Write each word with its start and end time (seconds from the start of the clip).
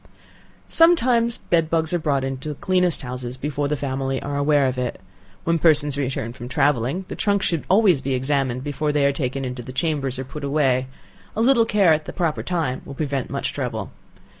Sometimes 0.67 1.37
bed 1.37 1.69
bugs 1.69 1.93
are 1.93 1.99
brought 1.99 2.23
in 2.23 2.35
the 2.41 2.55
cleanest 2.55 3.03
houses 3.03 3.37
before 3.37 3.67
the 3.67 3.77
family 3.77 4.19
are 4.19 4.35
aware 4.35 4.65
of 4.65 4.79
it. 4.79 4.99
When 5.43 5.59
persons 5.59 5.95
return 5.95 6.33
from 6.33 6.49
travelling, 6.49 7.05
the 7.07 7.15
trunks 7.15 7.45
should 7.45 7.65
always 7.69 8.01
be 8.01 8.15
examined 8.15 8.63
before 8.63 8.91
they 8.91 9.05
are 9.05 9.13
taken 9.13 9.45
into 9.45 9.61
the 9.61 9.71
chambers, 9.71 10.17
or 10.17 10.23
put 10.25 10.43
away; 10.43 10.87
a 11.35 11.41
little 11.43 11.65
care 11.65 11.93
at 11.93 12.05
the 12.05 12.13
proper 12.13 12.41
time 12.41 12.81
will 12.83 12.95
prevent 12.95 13.29
much 13.29 13.53
trouble. 13.53 13.91